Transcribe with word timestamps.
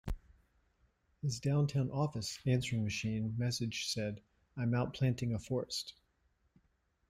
His 1.21 1.39
downtown 1.39 1.91
office 1.91 2.39
answering 2.47 2.83
machine 2.83 3.35
message 3.37 3.85
said, 3.93 4.19
I'm 4.57 4.73
out 4.73 4.95
planting 4.95 5.35
a 5.35 5.37
forest. 5.37 5.93